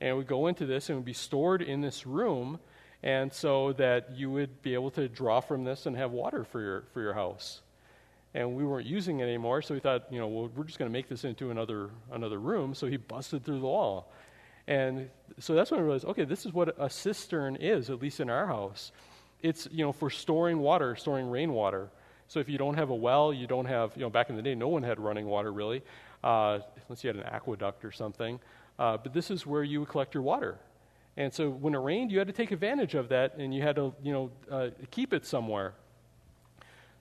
[0.00, 2.58] and it would go into this and would be stored in this room,
[3.02, 6.60] and so that you would be able to draw from this and have water for
[6.60, 7.60] your, for your house
[8.36, 9.62] and we weren't using it anymore.
[9.62, 12.38] So we thought, you know, well, we're just going to make this into another another
[12.38, 12.74] room.
[12.74, 14.12] So he busted through the wall,
[14.68, 18.20] and so that's when I realized, okay, this is what a cistern is, at least
[18.20, 18.92] in our house.
[19.40, 21.88] It's you know for storing water, storing rainwater.
[22.28, 24.42] So if you don't have a well, you don't have, you know, back in the
[24.42, 25.82] day, no one had running water really,
[26.24, 26.58] uh,
[26.88, 28.40] unless you had an aqueduct or something.
[28.78, 30.58] Uh, but this is where you would collect your water.
[31.16, 33.76] And so when it rained, you had to take advantage of that, and you had
[33.76, 35.72] to, you know, uh, keep it somewhere.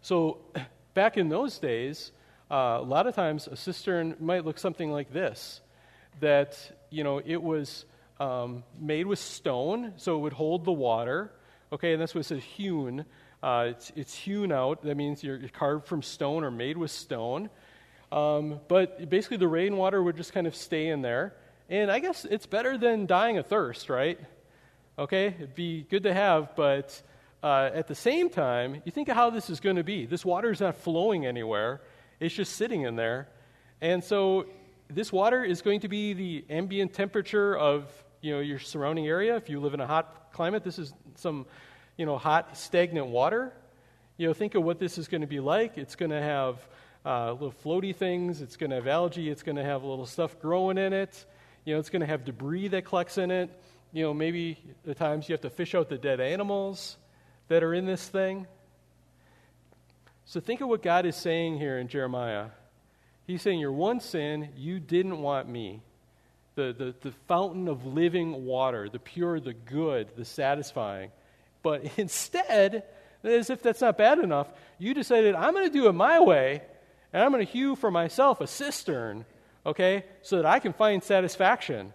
[0.01, 0.37] So
[0.93, 2.11] back in those days,
[2.49, 5.61] uh, a lot of times a cistern might look something like this
[6.21, 6.57] that,
[6.91, 7.85] you know, it was
[8.19, 11.31] um, made with stone, so it would hold the water.
[11.73, 13.05] Okay, and that's what it says hewn.
[13.45, 14.81] Uh, it's, it's, hewn out.
[14.81, 17.51] That means you're carved from stone or made with stone.
[18.11, 21.35] Um, but basically, the rainwater would just kind of stay in there.
[21.69, 24.19] And I guess it's better than dying of thirst, right?
[24.97, 26.99] Okay, it'd be good to have, but
[27.43, 30.07] uh, at the same time, you think of how this is going to be.
[30.07, 31.81] This water is not flowing anywhere,
[32.19, 33.29] it's just sitting in there.
[33.79, 34.47] And so,
[34.89, 39.35] this water is going to be the ambient temperature of you know, your surrounding area.
[39.35, 41.45] If you live in a hot climate, this is some
[41.97, 43.53] you know, hot, stagnant water.
[44.17, 45.77] You know, think of what this is going to be like.
[45.77, 46.57] It's going to have
[47.05, 48.41] uh, little floaty things.
[48.41, 49.29] It's going to have algae.
[49.29, 51.25] It's going to have little stuff growing in it.
[51.65, 53.49] You know, it's going to have debris that collects in it.
[53.91, 56.97] You know, maybe at times you have to fish out the dead animals
[57.47, 58.47] that are in this thing?
[60.25, 62.47] So think of what God is saying here in Jeremiah.
[63.27, 65.81] He's saying, Your one sin, you didn't want me.
[66.55, 71.11] The, the, the fountain of living water, the pure, the good, the satisfying.
[71.65, 72.83] But instead,
[73.23, 74.47] as if that's not bad enough,
[74.77, 76.61] you decided, I'm going to do it my way,
[77.11, 79.25] and I'm going to hew for myself a cistern,
[79.65, 81.91] okay, so that I can find satisfaction.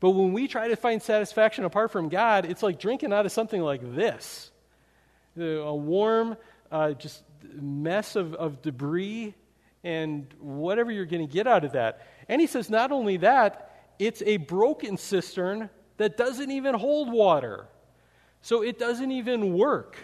[0.00, 3.32] But when we try to find satisfaction apart from God, it's like drinking out of
[3.32, 4.50] something like this
[5.38, 6.38] a warm,
[6.70, 7.22] uh, just
[7.54, 9.34] mess of, of debris
[9.84, 12.06] and whatever you're going to get out of that.
[12.28, 17.66] And he says, not only that, it's a broken cistern that doesn't even hold water.
[18.42, 19.96] So it doesn't even work.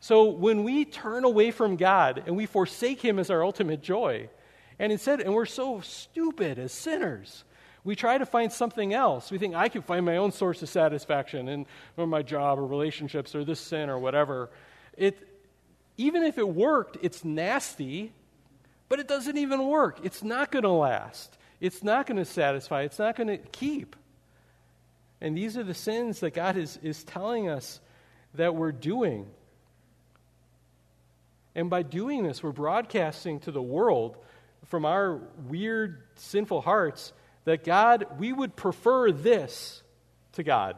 [0.00, 4.30] So when we turn away from God and we forsake Him as our ultimate joy,
[4.78, 7.44] and instead, and we're so stupid as sinners,
[7.84, 9.30] we try to find something else.
[9.30, 11.66] We think I can find my own source of satisfaction in
[11.98, 14.50] or my job or relationships or this sin or whatever.
[14.96, 15.18] It,
[15.98, 18.12] even if it worked, it's nasty,
[18.88, 20.00] but it doesn't even work.
[20.02, 21.36] It's not going to last.
[21.60, 22.82] It's not going to satisfy.
[22.82, 23.96] It's not going to keep.
[25.20, 27.80] And these are the sins that God is, is telling us
[28.34, 29.26] that we're doing.
[31.54, 34.16] And by doing this, we're broadcasting to the world
[34.66, 37.12] from our weird, sinful hearts
[37.44, 39.82] that God, we would prefer this
[40.32, 40.76] to God.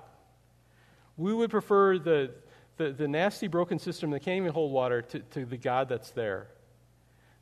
[1.17, 2.33] We would prefer the,
[2.79, 6.11] the, the nasty, broken system that can't even hold water to, to the God that's
[6.13, 6.49] there.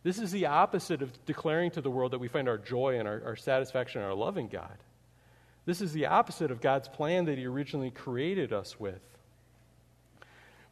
[0.03, 3.07] This is the opposite of declaring to the world that we find our joy and
[3.07, 4.77] our, our satisfaction in our loving God.
[5.70, 9.00] This is the opposite of God's plan that He originally created us with.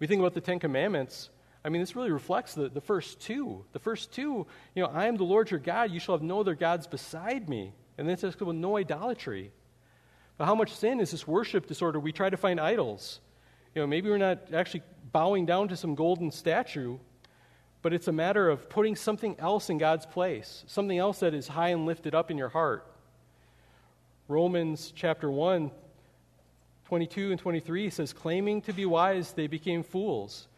[0.00, 1.30] We think about the Ten Commandments.
[1.64, 3.64] I mean, this really reflects the, the first two.
[3.70, 5.92] The first two, you know, I am the Lord your God.
[5.92, 7.74] You shall have no other gods beside me.
[7.96, 9.52] And then it says, well, no idolatry.
[10.36, 12.00] But how much sin is this worship disorder?
[12.00, 13.20] We try to find idols.
[13.76, 14.82] You know, maybe we're not actually
[15.12, 16.98] bowing down to some golden statue,
[17.82, 21.46] but it's a matter of putting something else in God's place, something else that is
[21.46, 22.84] high and lifted up in your heart.
[24.30, 25.70] Romans chapter 1,
[26.84, 30.48] 22 and 23 says, Claiming to be wise, they became fools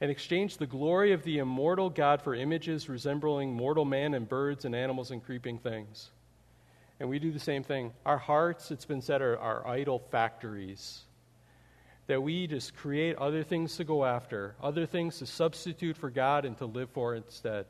[0.00, 4.64] and exchanged the glory of the immortal God for images resembling mortal man and birds
[4.64, 6.08] and animals and creeping things.
[7.00, 7.92] And we do the same thing.
[8.06, 11.02] Our hearts, it's been said, are, are idol factories.
[12.06, 16.46] That we just create other things to go after, other things to substitute for God
[16.46, 17.66] and to live for instead.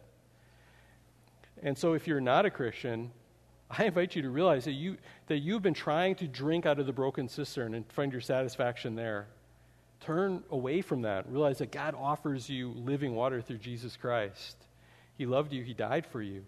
[1.60, 3.10] And so, if you're not a Christian,
[3.70, 6.86] I invite you to realize that, you, that you've been trying to drink out of
[6.86, 9.26] the broken cistern and find your satisfaction there.
[10.00, 11.30] Turn away from that.
[11.30, 14.56] Realize that God offers you living water through Jesus Christ.
[15.18, 16.44] He loved you, He died for you.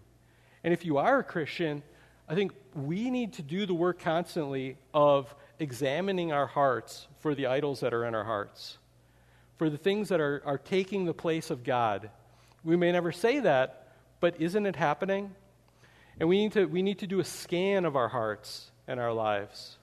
[0.63, 1.83] And if you are a Christian,
[2.27, 7.47] I think we need to do the work constantly of examining our hearts for the
[7.47, 8.77] idols that are in our hearts,
[9.57, 12.09] for the things that are, are taking the place of God.
[12.63, 15.35] We may never say that, but isn't it happening?
[16.21, 19.11] And we need to, we need to do a scan of our hearts and our
[19.11, 19.79] lives.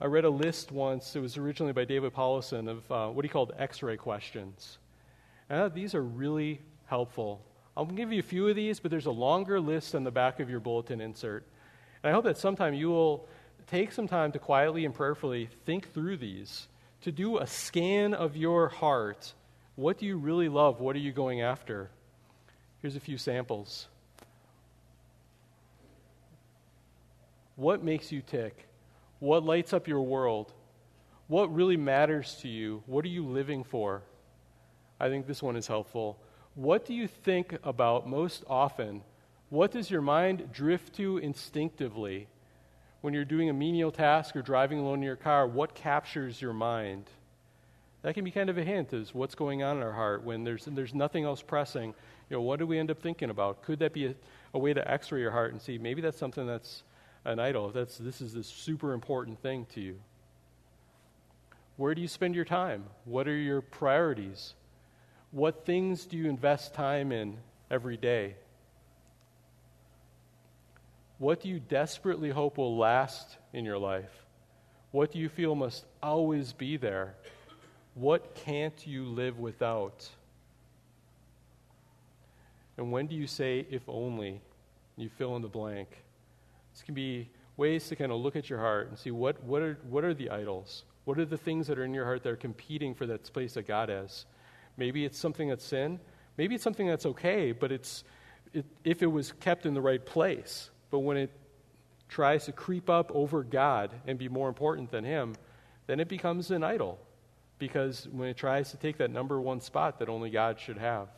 [0.00, 3.28] I read a list once, it was originally by David Powlison, of uh, what he
[3.28, 4.78] called x ray questions.
[5.50, 7.42] And these are really helpful
[7.76, 10.40] I'll give you a few of these, but there's a longer list on the back
[10.40, 11.46] of your bulletin insert.
[12.02, 13.28] And I hope that sometime you will
[13.66, 16.66] take some time to quietly and prayerfully think through these,
[17.02, 19.34] to do a scan of your heart.
[19.76, 20.80] What do you really love?
[20.80, 21.90] What are you going after?
[22.80, 23.88] Here's a few samples.
[27.62, 28.66] What makes you tick?
[29.20, 30.52] What lights up your world?
[31.28, 32.82] What really matters to you?
[32.86, 34.02] What are you living for?
[34.98, 36.18] I think this one is helpful.
[36.56, 39.02] What do you think about most often?
[39.48, 42.26] What does your mind drift to instinctively?
[43.00, 46.52] When you're doing a menial task or driving alone in your car, what captures your
[46.52, 47.04] mind?
[48.02, 50.42] That can be kind of a hint as what's going on in our heart when
[50.42, 51.94] there's, there's nothing else pressing.
[52.28, 53.62] You know, what do we end up thinking about?
[53.62, 54.14] Could that be a,
[54.52, 56.82] a way to x ray your heart and see maybe that's something that's
[57.24, 57.70] an idol?
[57.70, 59.98] That's, this is this super important thing to you.
[61.76, 62.84] Where do you spend your time?
[63.04, 64.54] What are your priorities?
[65.30, 67.38] What things do you invest time in
[67.70, 68.36] every day?
[71.18, 74.10] What do you desperately hope will last in your life?
[74.90, 77.14] What do you feel must always be there?
[77.94, 80.08] What can't you live without?
[82.76, 84.40] And when do you say, if only?
[84.96, 86.01] You fill in the blank.
[86.72, 89.62] This can be ways to kind of look at your heart and see what, what,
[89.62, 90.84] are, what are the idols?
[91.04, 93.54] What are the things that are in your heart that are competing for that place
[93.54, 94.24] that God has?
[94.76, 96.00] Maybe it's something that's sin.
[96.38, 98.04] Maybe it's something that's okay, but it's
[98.52, 100.70] it, if it was kept in the right place.
[100.90, 101.30] But when it
[102.08, 105.34] tries to creep up over God and be more important than Him,
[105.86, 106.98] then it becomes an idol.
[107.58, 111.08] Because when it tries to take that number one spot that only God should have.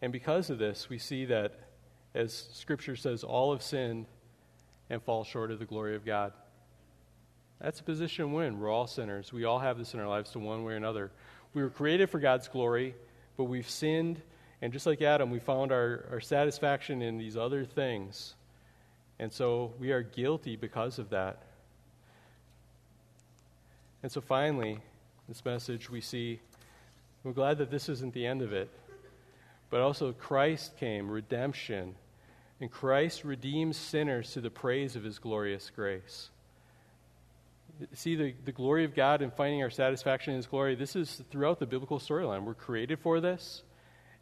[0.00, 1.54] And because of this, we see that,
[2.14, 4.06] as Scripture says, all have sinned
[4.90, 6.32] and fall short of the glory of God.
[7.60, 8.58] That's a position we're in.
[8.58, 9.32] We're all sinners.
[9.32, 11.10] We all have this in our lives to one way or another.
[11.54, 12.94] We were created for God's glory,
[13.36, 14.20] but we've sinned.
[14.60, 18.34] And just like Adam, we found our, our satisfaction in these other things.
[19.18, 21.42] And so we are guilty because of that.
[24.02, 24.80] And so finally,
[25.28, 26.40] this message we see,
[27.22, 28.68] we're glad that this isn't the end of it.
[29.70, 31.94] But also, Christ came, redemption.
[32.62, 36.30] And Christ redeems sinners to the praise of his glorious grace
[37.94, 40.74] see the, the glory of God and finding our satisfaction in His glory.
[40.74, 42.44] This is throughout the biblical storyline.
[42.44, 43.62] We're created for this.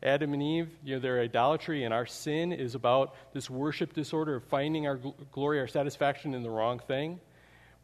[0.02, 4.36] Adam and Eve, you know, their idolatry and our sin is about this worship disorder
[4.36, 7.20] of finding our gl- glory, our satisfaction in the wrong thing.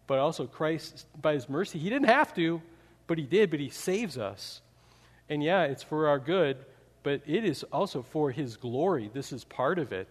[0.06, 2.62] But also, Christ, by His mercy, He didn't have to,
[3.06, 4.62] but He did, but He saves us.
[5.28, 6.56] And yeah, it's for our good,
[7.02, 9.10] but it is also for His glory.
[9.12, 10.08] This is part of it.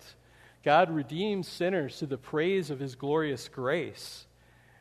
[0.66, 4.26] God redeems sinners to the praise of His glorious grace.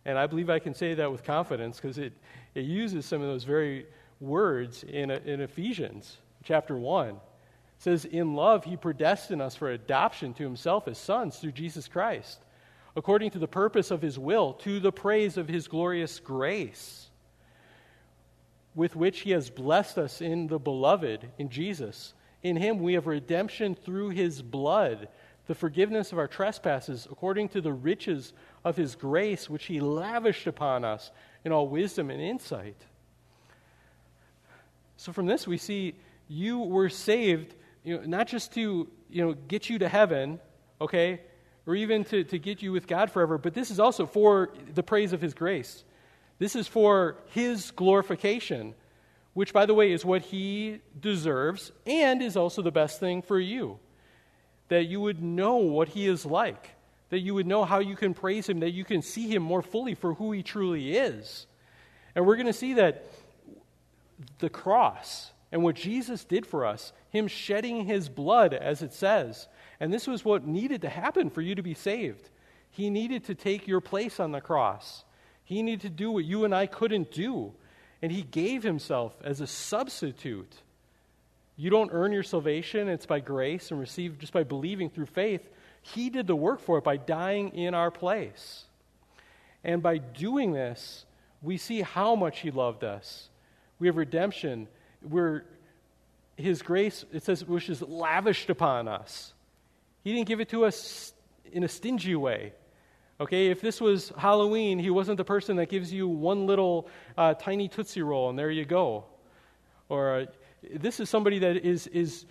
[0.06, 2.14] And I believe I can say that with confidence because it,
[2.54, 3.86] it uses some of those very
[4.18, 7.08] words in, in Ephesians chapter 1.
[7.08, 7.16] It
[7.78, 12.38] says, In love, he predestined us for adoption to himself as sons through Jesus Christ,
[12.96, 17.10] according to the purpose of his will, to the praise of his glorious grace,
[18.74, 22.14] with which he has blessed us in the beloved, in Jesus.
[22.42, 25.08] In him we have redemption through his blood,
[25.46, 28.32] the forgiveness of our trespasses, according to the riches
[28.64, 31.10] of his grace, which he lavished upon us
[31.44, 32.76] in all wisdom and insight.
[34.96, 35.96] So, from this, we see
[36.28, 40.40] you were saved, you know, not just to you know, get you to heaven,
[40.80, 41.20] okay,
[41.66, 44.82] or even to, to get you with God forever, but this is also for the
[44.82, 45.84] praise of His grace.
[46.38, 48.74] This is for His glorification,
[49.34, 53.38] which, by the way, is what He deserves and is also the best thing for
[53.38, 53.78] you.
[54.68, 56.70] That you would know what He is like,
[57.10, 59.62] that you would know how you can praise Him, that you can see Him more
[59.62, 61.46] fully for who He truly is.
[62.14, 63.04] And we're going to see that
[64.38, 69.48] the cross, and what Jesus did for us, Him shedding His blood, as it says.
[69.80, 72.30] And this was what needed to happen for you to be saved.
[72.70, 75.04] He needed to take your place on the cross.
[75.44, 77.52] He needed to do what you and I couldn't do.
[78.00, 80.56] And He gave Himself as a substitute.
[81.56, 85.48] You don't earn your salvation, it's by grace and received just by believing through faith.
[85.82, 88.64] He did the work for it by dying in our place.
[89.62, 91.06] And by doing this,
[91.42, 93.28] we see how much He loved us.
[93.78, 94.68] We have redemption
[95.02, 95.44] we're,
[96.36, 99.32] His grace, it says, which is lavished upon us.
[100.02, 101.12] He didn't give it to us
[101.52, 102.52] in a stingy way.
[103.20, 107.34] Okay, if this was Halloween, He wasn't the person that gives you one little uh,
[107.34, 109.04] tiny Tootsie Roll and there you go.
[109.88, 110.26] Or uh,
[110.72, 112.26] this is somebody that is, is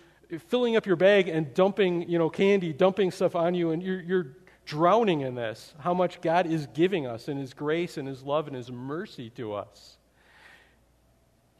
[0.48, 4.00] filling up your bag and dumping, you know, candy, dumping stuff on you, and you're,
[4.00, 5.74] you're drowning in this.
[5.78, 9.30] How much God is giving us in His grace and His love and His mercy
[9.30, 9.96] to us.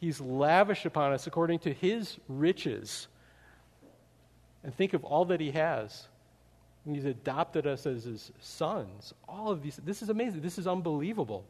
[0.04, 3.08] He's lavished upon us according to his riches.
[4.62, 6.08] And think of all that he has.
[6.84, 9.14] He's adopted us as his sons.
[9.26, 9.80] All of these.
[9.82, 10.42] This is amazing.
[10.42, 11.46] This is unbelievable.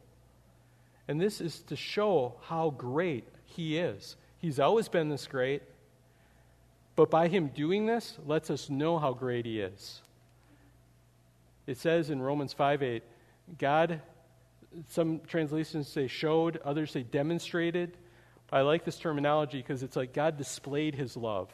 [1.08, 4.14] And this is to show how great he is.
[4.44, 5.62] He's always been this great.
[6.96, 10.02] But by him doing this, lets us know how great he is.
[11.66, 13.02] It says in Romans 5 8,
[13.58, 14.02] God,
[14.90, 17.96] some translations say showed, others say demonstrated
[18.52, 21.50] I like this terminology because it's like God displayed his love.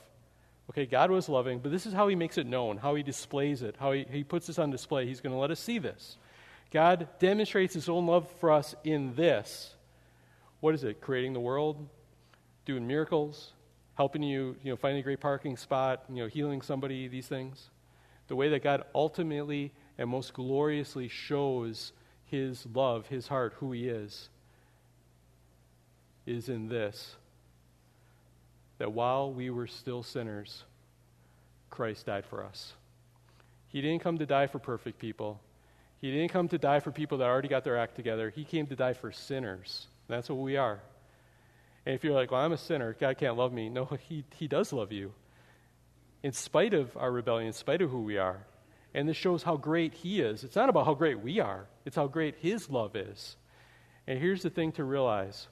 [0.69, 3.63] Okay, God was loving, but this is how he makes it known, how he displays
[3.63, 5.07] it, how he, he puts this on display.
[5.07, 6.17] He's going to let us see this.
[6.73, 9.75] God demonstrates his own love for us in this.
[10.59, 11.01] What is it?
[11.01, 11.89] Creating the world,
[12.71, 13.53] doing miracles,
[13.95, 17.71] helping you, you know, finding a great parking spot, you know, healing somebody, these things.
[18.29, 21.93] The way that God ultimately and most gloriously shows
[22.27, 24.29] his love, his heart, who he is
[26.27, 27.17] is in this
[28.79, 30.65] that while we were still sinners,
[31.69, 32.73] Christ died for us.
[33.69, 35.39] He didn't come to die for perfect people.
[36.01, 38.31] He didn't come to die for people that already got their act together.
[38.31, 39.87] He came to die for sinners.
[40.09, 40.81] That's what we are.
[41.87, 43.69] And if you're like, well, I'm a sinner, God can't love me.
[43.69, 45.13] No, He, he does love you.
[46.23, 48.45] In spite of our rebellion, in spite of who we are.
[48.93, 50.45] And this shows how great He is.
[50.45, 53.37] It's not about how great we are, it's how great His love is.
[54.07, 55.47] And here's the thing to realize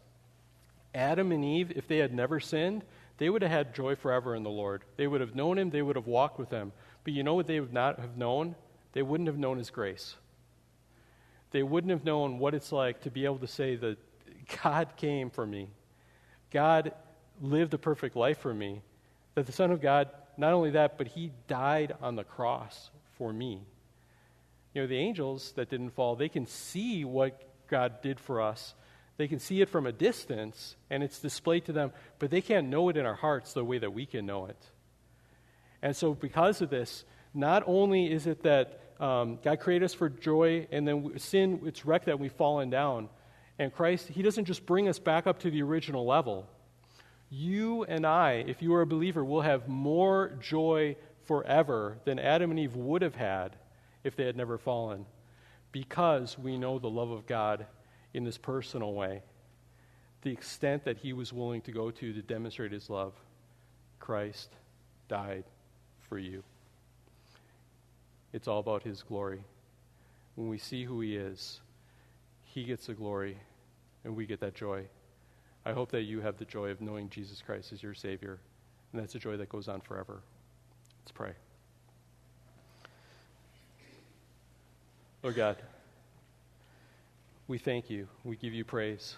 [0.94, 2.82] Adam and Eve, if they had never sinned,
[3.18, 4.82] they would have had joy forever in the Lord.
[4.96, 6.72] They would have known Him, they would have walked with Him.
[7.04, 8.54] But you know what they would not have known?
[8.92, 10.16] They wouldn't have known His grace.
[11.50, 13.96] They wouldn't have known what it's like to be able to say that
[14.62, 15.70] God came for me.
[16.51, 16.92] God
[17.40, 18.82] lived a perfect life for me.
[19.34, 23.32] That the Son of God, not only that, but He died on the cross for
[23.32, 23.61] me.
[24.74, 28.74] You know, the angels that didn't fall, they can see what God did for us
[29.18, 32.68] they can see it from a distance and it's displayed to them, but they can't
[32.68, 34.57] know it in our hearts the way that we can know it.
[35.82, 40.09] And so, because of this, not only is it that um, God created us for
[40.09, 43.09] joy, and then sin, it's wrecked that we've fallen down.
[43.59, 46.46] And Christ, He doesn't just bring us back up to the original level.
[47.30, 52.50] You and I, if you are a believer, will have more joy forever than Adam
[52.50, 53.56] and Eve would have had
[54.04, 55.04] if they had never fallen,
[55.72, 57.66] because we know the love of God
[58.14, 59.22] in this personal way,
[60.22, 63.12] the extent that he was willing to go to to demonstrate his love.
[64.00, 64.48] Christ
[65.09, 65.44] died
[66.09, 66.42] for you.
[68.32, 69.42] It's all about his glory.
[70.34, 71.61] When we see who he is,
[72.44, 73.36] he gets the glory,
[74.09, 74.86] and we get that joy.
[75.66, 78.38] I hope that you have the joy of knowing Jesus Christ as your Savior,
[78.90, 80.22] and that's a joy that goes on forever.
[81.02, 81.32] Let's pray.
[85.22, 85.59] Lord God,
[87.48, 88.09] we thank you.
[88.24, 89.16] We give you praise.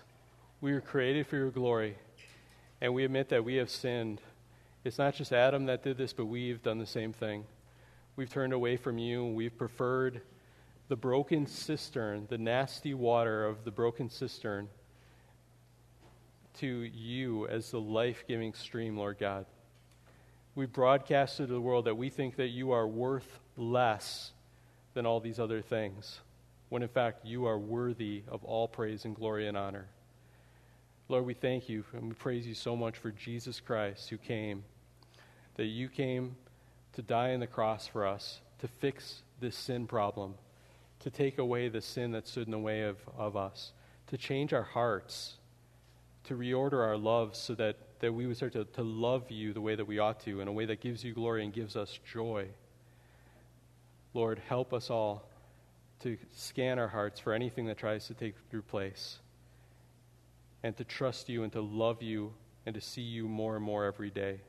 [0.61, 1.97] We were created for your glory,
[2.80, 4.20] and we admit that we have sinned.
[4.82, 7.45] It's not just Adam that did this, but we've done the same thing.
[8.16, 9.24] We've turned away from you.
[9.24, 10.20] We've preferred
[10.88, 14.68] the broken cistern, the nasty water of the broken cistern,
[16.59, 19.46] to you as the life giving stream, Lord God.
[20.55, 24.32] We broadcasted to the world that we think that you are worth less
[24.94, 26.20] than all these other things,
[26.68, 29.86] when in fact you are worthy of all praise and glory and honor.
[31.09, 34.64] Lord, we thank you and we praise you so much for Jesus Christ who came,
[35.57, 36.36] that you came
[36.92, 40.34] to die on the cross for us, to fix this sin problem,
[41.01, 43.72] to take away the sin that stood in the way of, of us,
[44.09, 45.38] to change our hearts,
[46.25, 49.61] to reorder our love so that, that we would start to, to love you the
[49.61, 51.99] way that we ought to, in a way that gives you glory and gives us
[52.11, 52.47] joy.
[54.14, 55.29] Lord, help us all
[56.01, 59.18] to scan our hearts for anything that tries to take your place
[60.62, 62.33] and to trust you and to love you
[62.66, 64.41] and to see you more and more every day.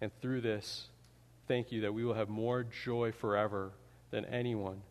[0.00, 0.88] And through this,
[1.48, 3.72] thank you that we will have more joy forever
[4.10, 4.82] than anyone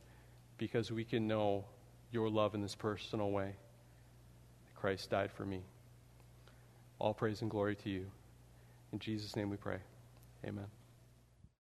[0.57, 1.65] because we can know
[2.11, 3.55] your love in this personal way.
[4.83, 5.61] Christ died for me.
[6.99, 8.05] All praise and glory to you.
[8.91, 9.77] In Jesus' name we pray.
[10.45, 10.65] Amen.